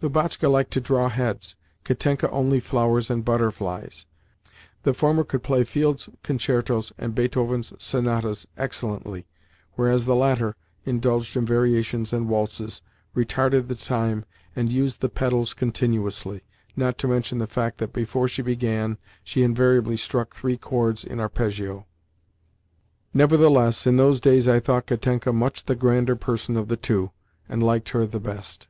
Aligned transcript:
Lubotshka 0.00 0.48
liked 0.48 0.70
to 0.74 0.80
draw 0.80 1.08
heads; 1.08 1.56
Katenka 1.82 2.30
only 2.30 2.60
flowers 2.60 3.10
and 3.10 3.24
butterflies. 3.24 4.06
The 4.84 4.94
former 4.94 5.24
could 5.24 5.42
play 5.42 5.64
Field's 5.64 6.08
concertos 6.22 6.92
and 6.98 7.16
Beethoven's 7.16 7.72
sonatas 7.82 8.46
excellently, 8.56 9.26
whereas 9.72 10.06
the 10.06 10.14
latter 10.14 10.54
indulged 10.84 11.36
in 11.36 11.44
variations 11.44 12.12
and 12.12 12.28
waltzes, 12.28 12.80
retarded 13.16 13.66
the 13.66 13.74
time, 13.74 14.24
and 14.54 14.70
used 14.70 15.00
the 15.00 15.08
pedals 15.08 15.52
continuously—not 15.52 16.96
to 16.98 17.08
mention 17.08 17.38
the 17.38 17.48
fact 17.48 17.78
that, 17.78 17.92
before 17.92 18.28
she 18.28 18.40
began, 18.40 18.98
she 19.24 19.42
invariably 19.42 19.96
struck 19.96 20.32
three 20.32 20.56
chords 20.56 21.02
in 21.02 21.18
arpeggio. 21.18 21.86
Nevertheless, 23.12 23.84
in 23.84 23.96
those 23.96 24.20
days 24.20 24.46
I 24.46 24.60
thought 24.60 24.86
Katenka 24.86 25.32
much 25.32 25.64
the 25.64 25.74
grander 25.74 26.14
person 26.14 26.56
of 26.56 26.68
the 26.68 26.76
two, 26.76 27.10
and 27.48 27.64
liked 27.64 27.88
her 27.88 28.06
the 28.06 28.20
best. 28.20 28.68